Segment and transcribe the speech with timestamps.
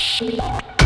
[0.00, 0.79] Shh.